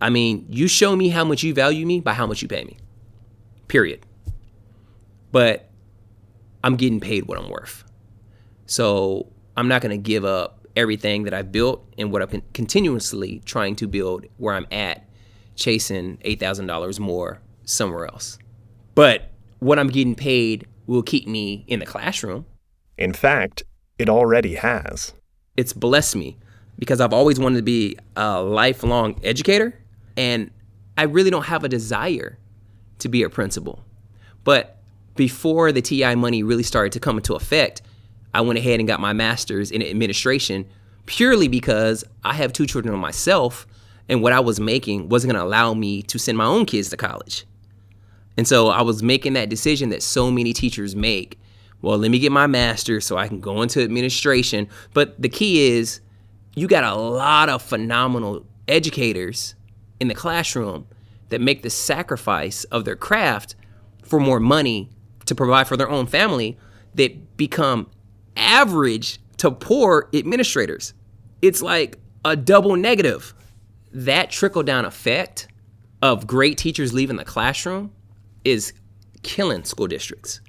I 0.00 0.10
mean, 0.10 0.46
you 0.48 0.68
show 0.68 0.94
me 0.96 1.08
how 1.08 1.24
much 1.24 1.42
you 1.42 1.52
value 1.52 1.84
me 1.84 2.00
by 2.00 2.12
how 2.14 2.26
much 2.26 2.40
you 2.40 2.48
pay 2.48 2.64
me. 2.64 2.78
Period. 3.68 4.06
But 5.32 5.68
I'm 6.64 6.76
getting 6.76 6.98
paid 6.98 7.26
what 7.26 7.38
I'm 7.38 7.50
worth. 7.50 7.84
So 8.64 9.30
I'm 9.54 9.68
not 9.68 9.82
going 9.82 9.90
to 9.90 10.02
give 10.02 10.24
up 10.24 10.66
everything 10.74 11.24
that 11.24 11.34
I've 11.34 11.52
built 11.52 11.86
and 11.98 12.10
what 12.10 12.22
I've 12.22 12.30
been 12.30 12.42
continuously 12.54 13.42
trying 13.44 13.76
to 13.76 13.86
build 13.86 14.24
where 14.38 14.54
I'm 14.54 14.66
at, 14.72 15.06
chasing 15.56 16.16
$8,000 16.24 16.98
more 16.98 17.42
somewhere 17.64 18.06
else. 18.06 18.38
But 18.94 19.30
what 19.58 19.78
I'm 19.78 19.88
getting 19.88 20.14
paid 20.14 20.66
will 20.86 21.02
keep 21.02 21.28
me 21.28 21.64
in 21.68 21.80
the 21.80 21.86
classroom. 21.86 22.46
In 22.96 23.12
fact, 23.12 23.62
it 23.98 24.08
already 24.08 24.54
has. 24.54 25.12
It's 25.58 25.74
blessed 25.74 26.16
me 26.16 26.38
because 26.78 26.98
I've 26.98 27.12
always 27.12 27.38
wanted 27.38 27.56
to 27.56 27.62
be 27.62 27.98
a 28.16 28.42
lifelong 28.42 29.20
educator 29.22 29.78
and 30.16 30.50
I 30.96 31.02
really 31.02 31.28
don't 31.28 31.44
have 31.44 31.62
a 31.62 31.68
desire 31.68 32.38
to 33.00 33.08
be 33.10 33.22
a 33.22 33.28
principal. 33.28 33.84
But 34.44 34.73
before 35.16 35.72
the 35.72 35.82
TEI 35.82 36.14
money 36.14 36.42
really 36.42 36.62
started 36.62 36.92
to 36.92 37.00
come 37.00 37.16
into 37.16 37.34
effect, 37.34 37.82
I 38.32 38.40
went 38.40 38.58
ahead 38.58 38.80
and 38.80 38.88
got 38.88 39.00
my 39.00 39.12
master's 39.12 39.70
in 39.70 39.82
administration 39.82 40.66
purely 41.06 41.48
because 41.48 42.04
I 42.24 42.34
have 42.34 42.52
two 42.52 42.66
children 42.66 42.94
of 42.94 43.00
myself 43.00 43.66
and 44.08 44.22
what 44.22 44.32
I 44.32 44.40
was 44.40 44.60
making 44.60 45.08
wasn't 45.08 45.32
going 45.32 45.40
to 45.40 45.46
allow 45.46 45.74
me 45.74 46.02
to 46.02 46.18
send 46.18 46.36
my 46.36 46.44
own 46.44 46.66
kids 46.66 46.90
to 46.90 46.96
college. 46.96 47.46
And 48.36 48.46
so 48.46 48.68
I 48.68 48.82
was 48.82 49.02
making 49.02 49.34
that 49.34 49.48
decision 49.48 49.90
that 49.90 50.02
so 50.02 50.30
many 50.30 50.52
teachers 50.52 50.96
make. 50.96 51.38
Well, 51.80 51.98
let 51.98 52.10
me 52.10 52.18
get 52.18 52.32
my 52.32 52.46
master's 52.46 53.06
so 53.06 53.16
I 53.16 53.28
can 53.28 53.40
go 53.40 53.62
into 53.62 53.82
administration. 53.82 54.68
But 54.92 55.20
the 55.20 55.28
key 55.28 55.76
is 55.76 56.00
you 56.54 56.66
got 56.66 56.84
a 56.84 56.94
lot 56.94 57.48
of 57.48 57.62
phenomenal 57.62 58.44
educators 58.66 59.54
in 60.00 60.08
the 60.08 60.14
classroom 60.14 60.86
that 61.28 61.40
make 61.40 61.62
the 61.62 61.70
sacrifice 61.70 62.64
of 62.64 62.84
their 62.84 62.96
craft 62.96 63.54
for 64.02 64.18
more 64.18 64.40
money 64.40 64.90
to 65.26 65.34
provide 65.34 65.66
for 65.66 65.76
their 65.76 65.88
own 65.88 66.06
family 66.06 66.56
that 66.94 67.36
become 67.36 67.90
average 68.36 69.18
to 69.38 69.50
poor 69.50 70.08
administrators. 70.12 70.94
It's 71.42 71.62
like 71.62 71.98
a 72.24 72.36
double 72.36 72.76
negative. 72.76 73.34
That 73.92 74.30
trickle 74.30 74.62
down 74.62 74.84
effect 74.84 75.48
of 76.02 76.26
great 76.26 76.58
teachers 76.58 76.92
leaving 76.92 77.16
the 77.16 77.24
classroom 77.24 77.92
is 78.44 78.72
killing 79.22 79.64
school 79.64 79.86
districts. 79.86 80.40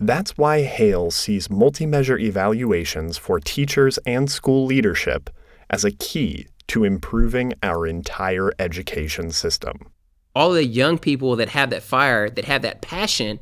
That's 0.00 0.36
why 0.36 0.62
Hale 0.62 1.10
sees 1.10 1.50
multi 1.50 1.86
measure 1.86 2.18
evaluations 2.18 3.18
for 3.18 3.38
teachers 3.38 3.98
and 4.06 4.30
school 4.30 4.66
leadership 4.66 5.30
as 5.70 5.84
a 5.84 5.92
key 5.92 6.46
to 6.68 6.84
improving 6.84 7.52
our 7.62 7.86
entire 7.86 8.50
education 8.58 9.30
system. 9.30 9.90
All 10.34 10.50
the 10.52 10.64
young 10.64 10.98
people 10.98 11.36
that 11.36 11.50
have 11.50 11.70
that 11.70 11.82
fire, 11.82 12.30
that 12.30 12.46
have 12.46 12.62
that 12.62 12.80
passion, 12.80 13.38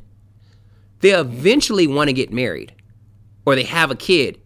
they 1.01 1.11
eventually 1.11 1.87
want 1.87 2.09
to 2.09 2.13
get 2.13 2.33
married 2.33 2.73
or 3.45 3.55
they 3.55 3.65
have 3.65 3.91
a 3.91 3.97
kid 3.97 4.41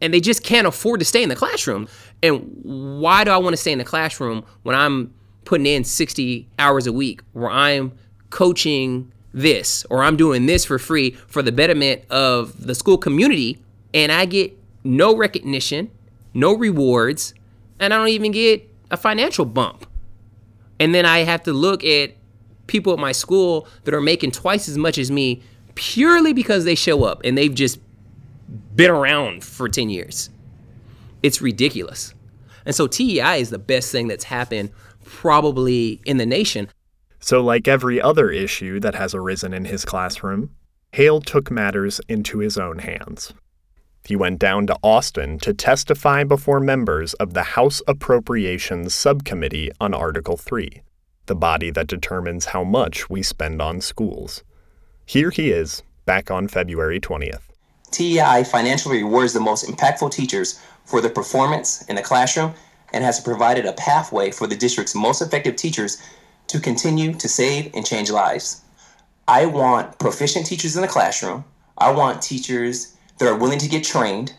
and 0.00 0.12
they 0.12 0.20
just 0.20 0.42
can't 0.42 0.66
afford 0.66 1.00
to 1.00 1.06
stay 1.06 1.22
in 1.22 1.28
the 1.28 1.36
classroom. 1.36 1.88
And 2.22 2.60
why 2.62 3.24
do 3.24 3.30
I 3.30 3.36
want 3.36 3.54
to 3.54 3.56
stay 3.56 3.72
in 3.72 3.78
the 3.78 3.84
classroom 3.84 4.44
when 4.64 4.74
I'm 4.74 5.14
putting 5.44 5.66
in 5.66 5.84
60 5.84 6.48
hours 6.58 6.86
a 6.86 6.92
week 6.92 7.22
where 7.32 7.50
I'm 7.50 7.92
coaching 8.30 9.12
this 9.32 9.84
or 9.90 10.02
I'm 10.02 10.16
doing 10.16 10.46
this 10.46 10.64
for 10.64 10.78
free 10.78 11.12
for 11.12 11.42
the 11.42 11.52
betterment 11.52 12.02
of 12.10 12.66
the 12.66 12.74
school 12.74 12.98
community 12.98 13.62
and 13.94 14.10
I 14.10 14.24
get 14.24 14.56
no 14.84 15.16
recognition, 15.16 15.90
no 16.34 16.56
rewards, 16.56 17.34
and 17.78 17.94
I 17.94 17.98
don't 17.98 18.08
even 18.08 18.32
get 18.32 18.68
a 18.90 18.96
financial 18.96 19.44
bump. 19.44 19.86
And 20.80 20.94
then 20.94 21.06
I 21.06 21.20
have 21.20 21.44
to 21.44 21.52
look 21.52 21.84
at 21.84 22.12
people 22.66 22.92
at 22.92 22.98
my 22.98 23.12
school 23.12 23.68
that 23.84 23.94
are 23.94 24.00
making 24.00 24.32
twice 24.32 24.68
as 24.68 24.76
much 24.76 24.98
as 24.98 25.10
me 25.10 25.42
purely 25.74 26.32
because 26.32 26.64
they 26.64 26.74
show 26.74 27.04
up 27.04 27.20
and 27.24 27.36
they've 27.36 27.54
just 27.54 27.80
been 28.74 28.90
around 28.90 29.44
for 29.44 29.68
10 29.68 29.90
years. 29.90 30.30
It's 31.22 31.40
ridiculous. 31.40 32.14
And 32.64 32.74
so 32.74 32.86
TEI 32.86 33.40
is 33.40 33.50
the 33.50 33.58
best 33.58 33.90
thing 33.92 34.08
that's 34.08 34.24
happened 34.24 34.70
probably 35.04 36.00
in 36.04 36.16
the 36.16 36.26
nation. 36.26 36.68
So, 37.20 37.40
like 37.40 37.68
every 37.68 38.00
other 38.00 38.30
issue 38.30 38.80
that 38.80 38.96
has 38.96 39.14
arisen 39.14 39.54
in 39.54 39.66
his 39.66 39.84
classroom, 39.84 40.50
Hale 40.92 41.20
took 41.20 41.50
matters 41.50 42.00
into 42.08 42.38
his 42.38 42.58
own 42.58 42.80
hands. 42.80 43.32
He 44.04 44.16
went 44.16 44.40
down 44.40 44.66
to 44.66 44.78
Austin 44.82 45.38
to 45.38 45.54
testify 45.54 46.24
before 46.24 46.58
members 46.58 47.14
of 47.14 47.34
the 47.34 47.44
House 47.44 47.80
Appropriations 47.86 48.92
Subcommittee 48.92 49.70
on 49.80 49.94
Article 49.94 50.36
3, 50.36 50.82
the 51.26 51.36
body 51.36 51.70
that 51.70 51.86
determines 51.86 52.46
how 52.46 52.64
much 52.64 53.08
we 53.08 53.22
spend 53.22 53.62
on 53.62 53.80
schools. 53.80 54.42
Here 55.06 55.30
he 55.30 55.50
is, 55.50 55.82
back 56.06 56.30
on 56.30 56.48
February 56.48 57.00
20th. 57.00 57.42
TEI 57.90 58.44
financially 58.44 59.02
rewards 59.02 59.32
the 59.32 59.40
most 59.40 59.68
impactful 59.68 60.12
teachers 60.12 60.60
for 60.84 61.00
their 61.00 61.10
performance 61.10 61.82
in 61.82 61.96
the 61.96 62.02
classroom 62.02 62.54
and 62.92 63.04
has 63.04 63.20
provided 63.20 63.66
a 63.66 63.72
pathway 63.72 64.30
for 64.30 64.46
the 64.46 64.56
district's 64.56 64.94
most 64.94 65.20
effective 65.20 65.56
teachers 65.56 66.00
to 66.46 66.60
continue 66.60 67.12
to 67.14 67.28
save 67.28 67.70
and 67.74 67.84
change 67.84 68.10
lives. 68.10 68.62
I 69.28 69.46
want 69.46 69.98
proficient 69.98 70.46
teachers 70.46 70.76
in 70.76 70.82
the 70.82 70.88
classroom. 70.88 71.44
I 71.78 71.90
want 71.90 72.22
teachers 72.22 72.96
that 73.18 73.28
are 73.28 73.36
willing 73.36 73.58
to 73.58 73.68
get 73.68 73.84
trained. 73.84 74.34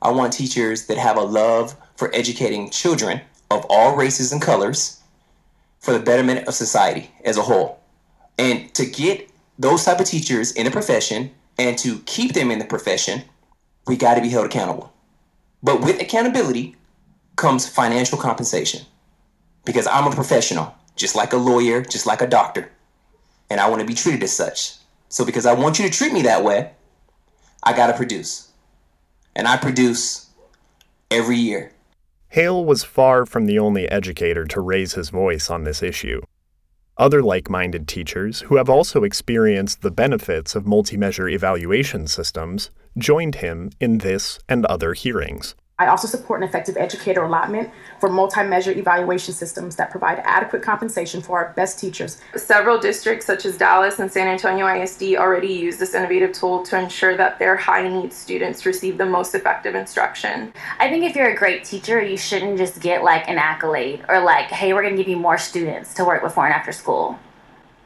I 0.00 0.10
want 0.10 0.32
teachers 0.32 0.86
that 0.86 0.98
have 0.98 1.16
a 1.16 1.22
love 1.22 1.76
for 1.96 2.14
educating 2.14 2.70
children 2.70 3.20
of 3.50 3.64
all 3.68 3.96
races 3.96 4.32
and 4.32 4.40
colors 4.40 5.00
for 5.80 5.92
the 5.92 6.00
betterment 6.00 6.46
of 6.46 6.54
society 6.54 7.10
as 7.24 7.36
a 7.36 7.42
whole. 7.42 7.80
And 8.38 8.72
to 8.74 8.86
get 8.86 9.27
those 9.58 9.84
type 9.84 10.00
of 10.00 10.06
teachers 10.06 10.52
in 10.52 10.64
the 10.64 10.70
profession 10.70 11.30
and 11.58 11.76
to 11.78 11.98
keep 12.00 12.32
them 12.32 12.50
in 12.50 12.58
the 12.58 12.64
profession, 12.64 13.22
we 13.86 13.96
got 13.96 14.14
to 14.14 14.20
be 14.20 14.28
held 14.28 14.46
accountable. 14.46 14.92
But 15.62 15.80
with 15.80 16.00
accountability 16.00 16.76
comes 17.36 17.68
financial 17.68 18.18
compensation 18.18 18.82
because 19.64 19.86
I'm 19.86 20.06
a 20.06 20.14
professional, 20.14 20.74
just 20.94 21.16
like 21.16 21.32
a 21.32 21.36
lawyer, 21.36 21.82
just 21.82 22.06
like 22.06 22.22
a 22.22 22.26
doctor, 22.26 22.70
and 23.50 23.60
I 23.60 23.68
want 23.68 23.80
to 23.80 23.86
be 23.86 23.94
treated 23.94 24.22
as 24.22 24.32
such. 24.32 24.74
So, 25.08 25.24
because 25.24 25.46
I 25.46 25.54
want 25.54 25.78
you 25.78 25.88
to 25.88 25.90
treat 25.90 26.12
me 26.12 26.22
that 26.22 26.44
way, 26.44 26.70
I 27.62 27.74
got 27.74 27.88
to 27.88 27.94
produce. 27.94 28.52
And 29.34 29.48
I 29.48 29.56
produce 29.56 30.28
every 31.10 31.36
year. 31.36 31.72
Hale 32.28 32.64
was 32.64 32.84
far 32.84 33.24
from 33.24 33.46
the 33.46 33.58
only 33.58 33.88
educator 33.88 34.44
to 34.44 34.60
raise 34.60 34.92
his 34.94 35.08
voice 35.08 35.48
on 35.48 35.64
this 35.64 35.82
issue. 35.82 36.20
Other 36.98 37.22
like 37.22 37.48
minded 37.48 37.86
teachers 37.86 38.40
who 38.40 38.56
have 38.56 38.68
also 38.68 39.04
experienced 39.04 39.82
the 39.82 39.90
benefits 39.92 40.56
of 40.56 40.66
multi 40.66 40.96
measure 40.96 41.28
evaluation 41.28 42.08
systems 42.08 42.70
joined 42.96 43.36
him 43.36 43.70
in 43.78 43.98
this 43.98 44.40
and 44.48 44.66
other 44.66 44.94
hearings. 44.94 45.54
I 45.80 45.86
also 45.86 46.08
support 46.08 46.42
an 46.42 46.48
effective 46.48 46.76
educator 46.76 47.22
allotment 47.22 47.70
for 48.00 48.08
multi-measure 48.08 48.72
evaluation 48.72 49.32
systems 49.32 49.76
that 49.76 49.92
provide 49.92 50.20
adequate 50.24 50.60
compensation 50.60 51.22
for 51.22 51.38
our 51.38 51.52
best 51.52 51.78
teachers. 51.78 52.20
Several 52.34 52.80
districts 52.80 53.26
such 53.26 53.46
as 53.46 53.56
Dallas 53.56 54.00
and 54.00 54.10
San 54.10 54.26
Antonio 54.26 54.66
ISD 54.66 55.14
already 55.14 55.52
use 55.52 55.76
this 55.76 55.94
innovative 55.94 56.32
tool 56.32 56.64
to 56.64 56.76
ensure 56.76 57.16
that 57.16 57.38
their 57.38 57.54
high 57.54 57.86
needs 57.86 58.16
students 58.16 58.66
receive 58.66 58.98
the 58.98 59.06
most 59.06 59.36
effective 59.36 59.76
instruction. 59.76 60.52
I 60.80 60.90
think 60.90 61.04
if 61.04 61.14
you're 61.14 61.30
a 61.30 61.36
great 61.36 61.62
teacher, 61.62 62.02
you 62.02 62.16
shouldn't 62.16 62.58
just 62.58 62.80
get 62.80 63.04
like 63.04 63.28
an 63.28 63.38
accolade 63.38 64.04
or 64.08 64.20
like, 64.20 64.46
hey, 64.46 64.72
we're 64.72 64.82
going 64.82 64.96
to 64.96 65.00
give 65.00 65.08
you 65.08 65.16
more 65.16 65.38
students 65.38 65.94
to 65.94 66.04
work 66.04 66.24
before 66.24 66.46
and 66.46 66.54
after 66.54 66.72
school. 66.72 67.16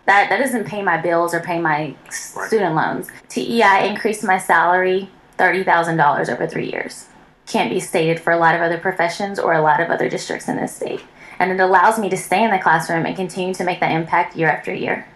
That, 0.06 0.30
that 0.30 0.38
doesn't 0.38 0.64
pay 0.64 0.80
my 0.80 0.96
bills 0.96 1.34
or 1.34 1.40
pay 1.40 1.60
my 1.60 1.94
student 2.08 2.74
loans. 2.74 3.08
TEI 3.28 3.86
increased 3.86 4.24
my 4.24 4.38
salary 4.38 5.10
$30,000 5.38 6.32
over 6.32 6.46
three 6.46 6.70
years 6.70 7.08
can't 7.46 7.70
be 7.70 7.80
stated 7.80 8.20
for 8.20 8.32
a 8.32 8.38
lot 8.38 8.54
of 8.54 8.60
other 8.60 8.78
professions 8.78 9.38
or 9.38 9.52
a 9.52 9.62
lot 9.62 9.80
of 9.80 9.90
other 9.90 10.08
districts 10.08 10.48
in 10.48 10.56
this 10.56 10.74
state. 10.74 11.02
And 11.38 11.50
it 11.50 11.60
allows 11.60 11.98
me 11.98 12.08
to 12.10 12.16
stay 12.16 12.44
in 12.44 12.50
the 12.50 12.58
classroom 12.58 13.06
and 13.06 13.16
continue 13.16 13.54
to 13.54 13.64
make 13.64 13.80
that 13.80 13.92
impact 13.92 14.36
year 14.36 14.48
after 14.48 14.72
year. 14.72 15.06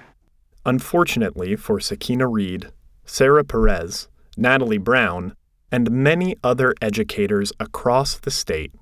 Unfortunately 0.64 1.54
for 1.54 1.78
Sakina 1.78 2.26
Reed, 2.26 2.70
Sarah 3.04 3.44
Perez, 3.44 4.08
Natalie 4.36 4.78
Brown, 4.78 5.36
and 5.70 5.90
many 5.90 6.36
other 6.42 6.74
educators 6.80 7.52
across 7.60 8.16
the 8.18 8.30
state, 8.30 8.72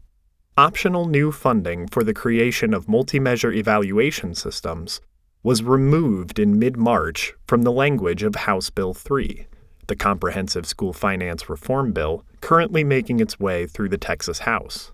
optional 0.56 1.06
new 1.06 1.30
funding 1.32 1.86
for 1.88 2.02
the 2.02 2.14
creation 2.14 2.72
of 2.72 2.88
multi 2.88 3.18
measure 3.18 3.52
evaluation 3.52 4.34
systems 4.34 5.00
was 5.42 5.62
removed 5.62 6.38
in 6.38 6.58
mid 6.58 6.76
March 6.76 7.34
from 7.46 7.62
the 7.62 7.72
language 7.72 8.22
of 8.22 8.34
House 8.34 8.70
Bill 8.70 8.94
3 8.94 9.46
the 9.88 9.96
Comprehensive 9.96 10.66
School 10.66 10.92
Finance 10.92 11.48
Reform 11.48 11.92
Bill 11.92 12.24
currently 12.40 12.84
making 12.84 13.20
its 13.20 13.40
way 13.40 13.66
through 13.66 13.88
the 13.88 13.98
Texas 13.98 14.40
House. 14.40 14.92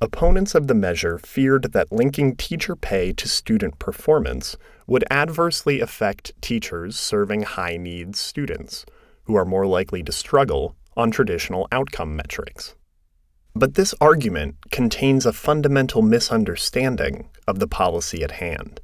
Opponents 0.00 0.54
of 0.54 0.66
the 0.66 0.74
measure 0.74 1.18
feared 1.18 1.72
that 1.72 1.90
linking 1.90 2.36
teacher 2.36 2.76
pay 2.76 3.12
to 3.12 3.28
student 3.28 3.78
performance 3.78 4.56
would 4.86 5.04
adversely 5.10 5.80
affect 5.80 6.32
teachers 6.42 6.96
serving 6.96 7.42
high 7.42 7.76
needs 7.76 8.20
students, 8.20 8.84
who 9.24 9.34
are 9.34 9.44
more 9.44 9.66
likely 9.66 10.02
to 10.02 10.12
struggle 10.12 10.76
on 10.96 11.10
traditional 11.10 11.66
outcome 11.72 12.14
metrics. 12.14 12.74
But 13.54 13.74
this 13.74 13.94
argument 14.00 14.56
contains 14.70 15.24
a 15.24 15.32
fundamental 15.32 16.02
misunderstanding 16.02 17.28
of 17.46 17.58
the 17.58 17.66
policy 17.66 18.22
at 18.22 18.32
hand. 18.32 18.80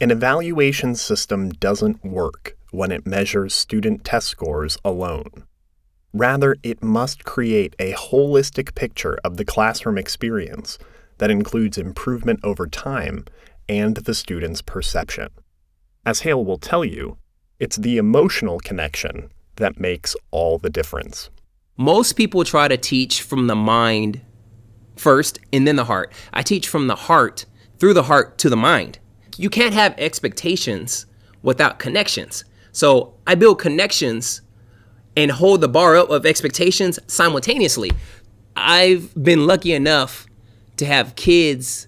An 0.00 0.10
evaluation 0.10 0.94
system 0.94 1.50
doesn't 1.50 2.04
work 2.04 2.57
when 2.70 2.90
it 2.90 3.06
measures 3.06 3.54
student 3.54 4.04
test 4.04 4.28
scores 4.28 4.78
alone. 4.84 5.44
Rather, 6.12 6.56
it 6.62 6.82
must 6.82 7.24
create 7.24 7.76
a 7.78 7.92
holistic 7.92 8.74
picture 8.74 9.18
of 9.24 9.36
the 9.36 9.44
classroom 9.44 9.98
experience 9.98 10.78
that 11.18 11.30
includes 11.30 11.76
improvement 11.76 12.40
over 12.42 12.66
time 12.66 13.24
and 13.68 13.96
the 13.96 14.14
student's 14.14 14.62
perception. 14.62 15.28
As 16.06 16.20
Hale 16.20 16.44
will 16.44 16.58
tell 16.58 16.84
you, 16.84 17.18
it's 17.58 17.76
the 17.76 17.98
emotional 17.98 18.58
connection 18.60 19.30
that 19.56 19.80
makes 19.80 20.16
all 20.30 20.58
the 20.58 20.70
difference. 20.70 21.28
Most 21.76 22.14
people 22.14 22.44
try 22.44 22.68
to 22.68 22.76
teach 22.76 23.22
from 23.22 23.46
the 23.46 23.56
mind 23.56 24.20
first 24.96 25.38
and 25.52 25.66
then 25.66 25.76
the 25.76 25.84
heart. 25.84 26.12
I 26.32 26.42
teach 26.42 26.68
from 26.68 26.86
the 26.86 26.96
heart 26.96 27.44
through 27.78 27.94
the 27.94 28.04
heart 28.04 28.38
to 28.38 28.48
the 28.48 28.56
mind. 28.56 28.98
You 29.36 29.50
can't 29.50 29.74
have 29.74 29.94
expectations 29.98 31.06
without 31.42 31.78
connections. 31.78 32.44
So 32.72 33.14
I 33.26 33.34
build 33.34 33.58
connections 33.58 34.42
and 35.16 35.30
hold 35.30 35.60
the 35.60 35.68
bar 35.68 35.96
up 35.96 36.10
of 36.10 36.24
expectations 36.24 36.98
simultaneously. 37.06 37.90
I've 38.56 39.12
been 39.20 39.46
lucky 39.46 39.72
enough 39.72 40.26
to 40.76 40.86
have 40.86 41.16
kids 41.16 41.86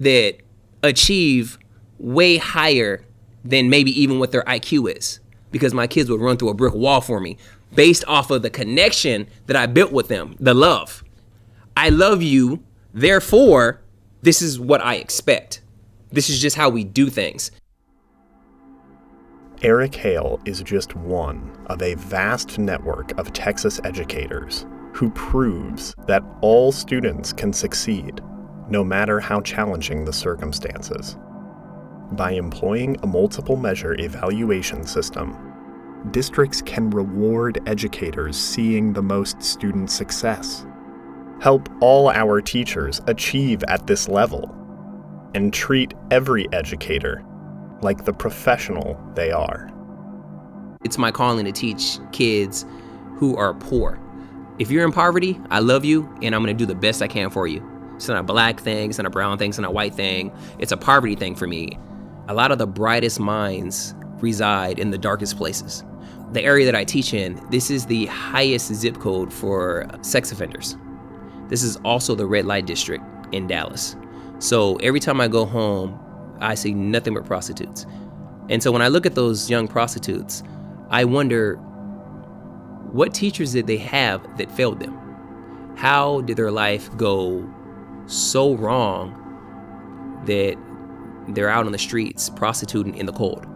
that 0.00 0.36
achieve 0.82 1.58
way 1.98 2.36
higher 2.36 3.04
than 3.44 3.70
maybe 3.70 3.98
even 3.98 4.18
what 4.18 4.32
their 4.32 4.42
IQ 4.42 4.96
is 4.96 5.20
because 5.50 5.72
my 5.72 5.86
kids 5.86 6.10
would 6.10 6.20
run 6.20 6.36
through 6.36 6.50
a 6.50 6.54
brick 6.54 6.74
wall 6.74 7.00
for 7.00 7.20
me 7.20 7.38
based 7.74 8.04
off 8.06 8.30
of 8.30 8.42
the 8.42 8.50
connection 8.50 9.26
that 9.46 9.56
I 9.56 9.66
built 9.66 9.92
with 9.92 10.08
them, 10.08 10.36
the 10.38 10.54
love. 10.54 11.02
I 11.76 11.88
love 11.88 12.22
you, 12.22 12.62
therefore, 12.92 13.82
this 14.22 14.42
is 14.42 14.58
what 14.58 14.80
I 14.80 14.96
expect. 14.96 15.62
This 16.10 16.30
is 16.30 16.40
just 16.40 16.56
how 16.56 16.68
we 16.68 16.84
do 16.84 17.08
things. 17.08 17.50
Eric 19.66 19.96
Hale 19.96 20.38
is 20.44 20.62
just 20.62 20.94
one 20.94 21.50
of 21.66 21.82
a 21.82 21.94
vast 21.94 22.56
network 22.56 23.18
of 23.18 23.32
Texas 23.32 23.80
educators 23.82 24.64
who 24.92 25.10
proves 25.10 25.92
that 26.06 26.22
all 26.40 26.70
students 26.70 27.32
can 27.32 27.52
succeed, 27.52 28.20
no 28.70 28.84
matter 28.84 29.18
how 29.18 29.40
challenging 29.40 30.04
the 30.04 30.12
circumstances. 30.12 31.16
By 32.12 32.30
employing 32.30 32.96
a 33.02 33.08
multiple 33.08 33.56
measure 33.56 34.00
evaluation 34.00 34.86
system, 34.86 35.36
districts 36.12 36.62
can 36.62 36.88
reward 36.90 37.58
educators 37.66 38.36
seeing 38.36 38.92
the 38.92 39.02
most 39.02 39.42
student 39.42 39.90
success, 39.90 40.64
help 41.40 41.68
all 41.80 42.08
our 42.10 42.40
teachers 42.40 43.00
achieve 43.08 43.64
at 43.66 43.88
this 43.88 44.08
level, 44.08 44.54
and 45.34 45.52
treat 45.52 45.92
every 46.12 46.46
educator 46.52 47.24
like 47.82 48.04
the 48.04 48.12
professional 48.12 49.00
they 49.14 49.30
are. 49.30 49.70
It's 50.84 50.98
my 50.98 51.10
calling 51.10 51.44
to 51.44 51.52
teach 51.52 51.98
kids 52.12 52.64
who 53.16 53.36
are 53.36 53.54
poor. 53.54 53.98
If 54.58 54.70
you're 54.70 54.84
in 54.84 54.92
poverty, 54.92 55.38
I 55.50 55.58
love 55.58 55.84
you 55.84 56.08
and 56.22 56.34
I'm 56.34 56.42
gonna 56.42 56.54
do 56.54 56.66
the 56.66 56.74
best 56.74 57.02
I 57.02 57.08
can 57.08 57.30
for 57.30 57.46
you. 57.46 57.62
It's 57.96 58.08
not 58.08 58.18
a 58.18 58.22
black 58.22 58.60
thing, 58.60 58.90
it's 58.90 58.98
not 58.98 59.06
a 59.06 59.10
brown 59.10 59.38
thing, 59.38 59.50
it's 59.50 59.58
not 59.58 59.68
a 59.68 59.72
white 59.72 59.94
thing. 59.94 60.30
It's 60.58 60.72
a 60.72 60.76
poverty 60.76 61.14
thing 61.14 61.34
for 61.34 61.46
me. 61.46 61.78
A 62.28 62.34
lot 62.34 62.52
of 62.52 62.58
the 62.58 62.66
brightest 62.66 63.20
minds 63.20 63.94
reside 64.20 64.78
in 64.78 64.90
the 64.90 64.98
darkest 64.98 65.36
places. 65.36 65.84
The 66.32 66.42
area 66.42 66.66
that 66.66 66.74
I 66.74 66.84
teach 66.84 67.14
in, 67.14 67.40
this 67.50 67.70
is 67.70 67.86
the 67.86 68.06
highest 68.06 68.72
zip 68.74 68.98
code 68.98 69.32
for 69.32 69.88
sex 70.02 70.32
offenders. 70.32 70.76
This 71.48 71.62
is 71.62 71.76
also 71.78 72.14
the 72.14 72.26
red 72.26 72.44
light 72.44 72.66
district 72.66 73.04
in 73.32 73.46
Dallas. 73.46 73.96
So 74.38 74.76
every 74.76 75.00
time 75.00 75.20
I 75.20 75.28
go 75.28 75.46
home, 75.46 75.98
I 76.40 76.54
see 76.54 76.74
nothing 76.74 77.14
but 77.14 77.24
prostitutes. 77.24 77.86
And 78.48 78.62
so 78.62 78.70
when 78.70 78.82
I 78.82 78.88
look 78.88 79.06
at 79.06 79.14
those 79.14 79.50
young 79.50 79.68
prostitutes, 79.68 80.42
I 80.90 81.04
wonder 81.04 81.56
what 82.92 83.12
teachers 83.12 83.52
did 83.52 83.66
they 83.66 83.78
have 83.78 84.38
that 84.38 84.50
failed 84.52 84.80
them? 84.80 84.96
How 85.76 86.20
did 86.22 86.36
their 86.36 86.50
life 86.50 86.94
go 86.96 87.48
so 88.06 88.54
wrong 88.54 89.22
that 90.26 90.56
they're 91.28 91.50
out 91.50 91.66
on 91.66 91.72
the 91.72 91.78
streets 91.78 92.30
prostituting 92.30 92.94
in 92.96 93.06
the 93.06 93.12
cold? 93.12 93.46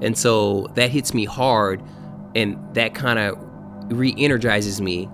And 0.00 0.16
so 0.16 0.68
that 0.74 0.90
hits 0.90 1.12
me 1.12 1.24
hard, 1.26 1.82
and 2.34 2.56
that 2.74 2.94
kind 2.94 3.18
of 3.18 3.36
re 3.92 4.14
energizes 4.16 4.80
me 4.80 5.08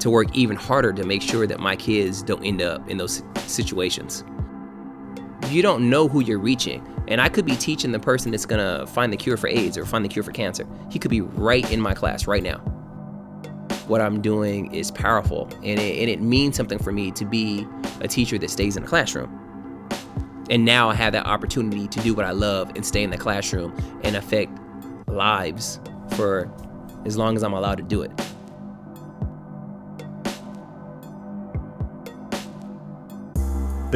to 0.00 0.10
work 0.10 0.34
even 0.36 0.56
harder 0.56 0.92
to 0.92 1.04
make 1.04 1.22
sure 1.22 1.46
that 1.46 1.58
my 1.58 1.76
kids 1.76 2.22
don't 2.22 2.44
end 2.44 2.60
up 2.60 2.86
in 2.90 2.98
those 2.98 3.22
situations. 3.46 4.24
If 5.46 5.52
you 5.52 5.62
don't 5.62 5.88
know 5.88 6.08
who 6.08 6.18
you're 6.18 6.40
reaching. 6.40 6.84
And 7.06 7.20
I 7.20 7.28
could 7.28 7.46
be 7.46 7.54
teaching 7.54 7.92
the 7.92 8.00
person 8.00 8.32
that's 8.32 8.46
gonna 8.46 8.84
find 8.88 9.12
the 9.12 9.16
cure 9.16 9.36
for 9.36 9.46
AIDS 9.46 9.78
or 9.78 9.86
find 9.86 10.04
the 10.04 10.08
cure 10.08 10.24
for 10.24 10.32
cancer. 10.32 10.66
He 10.90 10.98
could 10.98 11.12
be 11.12 11.20
right 11.20 11.70
in 11.70 11.80
my 11.80 11.94
class 11.94 12.26
right 12.26 12.42
now. 12.42 12.58
What 13.86 14.00
I'm 14.00 14.20
doing 14.20 14.74
is 14.74 14.90
powerful, 14.90 15.48
and 15.62 15.78
it, 15.78 16.00
and 16.00 16.10
it 16.10 16.20
means 16.20 16.56
something 16.56 16.80
for 16.80 16.90
me 16.90 17.12
to 17.12 17.24
be 17.24 17.64
a 18.00 18.08
teacher 18.08 18.38
that 18.38 18.50
stays 18.50 18.76
in 18.76 18.82
the 18.82 18.88
classroom. 18.88 19.30
And 20.50 20.64
now 20.64 20.90
I 20.90 20.94
have 20.94 21.12
that 21.12 21.26
opportunity 21.26 21.86
to 21.86 22.00
do 22.00 22.12
what 22.12 22.24
I 22.24 22.32
love 22.32 22.72
and 22.74 22.84
stay 22.84 23.04
in 23.04 23.10
the 23.10 23.16
classroom 23.16 23.72
and 24.02 24.16
affect 24.16 24.50
lives 25.06 25.78
for 26.16 26.50
as 27.04 27.16
long 27.16 27.36
as 27.36 27.44
I'm 27.44 27.52
allowed 27.52 27.76
to 27.76 27.84
do 27.84 28.02
it. 28.02 28.10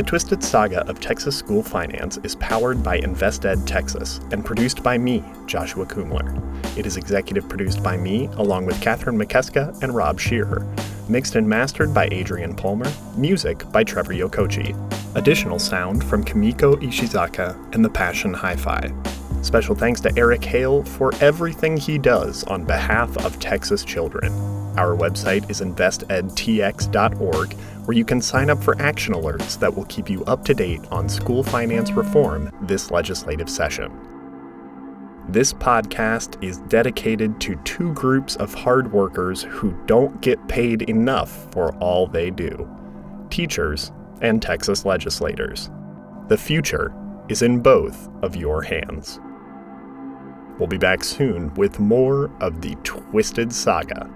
The 0.01 0.07
Twisted 0.07 0.43
Saga 0.43 0.81
of 0.89 0.99
Texas 0.99 1.37
School 1.37 1.63
Finance 1.63 2.17
is 2.23 2.35
powered 2.37 2.83
by 2.83 2.99
InvestEd 3.01 3.67
Texas 3.67 4.19
and 4.33 4.43
produced 4.43 4.83
by 4.83 4.97
me, 4.97 5.23
Joshua 5.45 5.85
Kumler. 5.85 6.41
It 6.75 6.87
is 6.87 6.97
executive 6.97 7.47
produced 7.51 7.83
by 7.83 7.99
me, 7.99 8.25
along 8.39 8.65
with 8.65 8.81
Catherine 8.81 9.19
McKeska 9.19 9.79
and 9.83 9.95
Rob 9.95 10.19
Shearer. 10.19 10.67
Mixed 11.11 11.35
and 11.35 11.47
mastered 11.47 11.93
by 11.93 12.09
Adrian 12.13 12.57
Palmer. 12.57 12.91
Music 13.15 13.71
by 13.73 13.85
Trevor 13.85 14.15
Yokochi. 14.15 14.75
Additional 15.17 15.59
sound 15.59 16.03
from 16.03 16.25
Kimiko 16.25 16.77
Ishizaka 16.77 17.75
and 17.75 17.85
the 17.85 17.91
Passion 17.91 18.33
Hi-Fi. 18.33 18.91
Special 19.43 19.75
thanks 19.75 20.01
to 20.01 20.13
Eric 20.17 20.43
Hale 20.43 20.83
for 20.83 21.15
everything 21.17 21.77
he 21.77 21.99
does 21.99 22.43
on 22.45 22.65
behalf 22.65 23.15
of 23.19 23.39
Texas 23.39 23.85
children. 23.85 24.33
Our 24.81 24.97
website 24.97 25.51
is 25.51 25.61
investedtx.org, 25.61 27.53
where 27.85 27.95
you 27.95 28.05
can 28.07 28.23
sign 28.23 28.49
up 28.49 28.65
for 28.65 28.81
action 28.81 29.13
alerts 29.13 29.59
that 29.59 29.77
will 29.77 29.85
keep 29.85 30.09
you 30.09 30.25
up 30.25 30.43
to 30.47 30.55
date 30.55 30.81
on 30.91 31.07
school 31.07 31.43
finance 31.45 31.91
reform 31.91 32.51
this 32.63 32.91
legislative 32.91 33.51
session. 33.51 33.93
This 35.29 35.53
podcast 35.53 36.43
is 36.43 36.61
dedicated 36.71 37.39
to 37.43 37.57
two 37.57 37.93
groups 37.93 38.37
of 38.37 38.55
hard 38.55 38.91
workers 38.91 39.43
who 39.43 39.79
don't 39.85 40.19
get 40.23 40.49
paid 40.49 40.89
enough 40.89 41.53
for 41.53 41.75
all 41.77 42.07
they 42.07 42.31
do 42.31 42.67
teachers 43.29 43.93
and 44.23 44.41
Texas 44.41 44.87
legislators. 44.87 45.71
The 46.29 46.39
future 46.39 46.95
is 47.29 47.43
in 47.43 47.61
both 47.61 48.09
of 48.23 48.35
your 48.35 48.63
hands. 48.63 49.21
We'll 50.59 50.69
be 50.69 50.79
back 50.79 51.05
soon 51.05 51.53
with 51.53 51.79
more 51.79 52.31
of 52.41 52.63
the 52.63 52.77
Twisted 52.77 53.53
Saga. 53.53 54.09